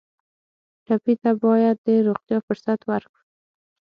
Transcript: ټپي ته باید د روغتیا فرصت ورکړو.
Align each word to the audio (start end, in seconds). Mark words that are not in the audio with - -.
ټپي 0.85 1.13
ته 1.21 1.31
باید 1.43 1.77
د 1.85 1.87
روغتیا 2.07 2.37
فرصت 2.47 2.79
ورکړو. 2.89 3.21